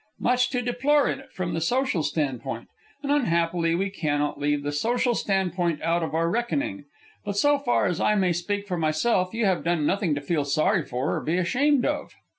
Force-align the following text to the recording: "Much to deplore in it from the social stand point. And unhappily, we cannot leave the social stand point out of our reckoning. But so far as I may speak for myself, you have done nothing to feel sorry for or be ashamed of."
"Much 0.19 0.49
to 0.49 0.63
deplore 0.63 1.07
in 1.07 1.19
it 1.19 1.31
from 1.31 1.53
the 1.53 1.61
social 1.61 2.01
stand 2.01 2.41
point. 2.41 2.67
And 3.03 3.11
unhappily, 3.11 3.75
we 3.75 3.91
cannot 3.91 4.39
leave 4.39 4.63
the 4.63 4.71
social 4.71 5.13
stand 5.13 5.53
point 5.53 5.79
out 5.83 6.01
of 6.01 6.15
our 6.15 6.27
reckoning. 6.27 6.85
But 7.23 7.37
so 7.37 7.59
far 7.59 7.85
as 7.85 7.99
I 8.01 8.15
may 8.15 8.33
speak 8.33 8.67
for 8.67 8.77
myself, 8.77 9.31
you 9.31 9.45
have 9.45 9.63
done 9.63 9.85
nothing 9.85 10.15
to 10.15 10.21
feel 10.21 10.43
sorry 10.43 10.83
for 10.83 11.15
or 11.15 11.21
be 11.21 11.37
ashamed 11.37 11.85
of." 11.85 12.15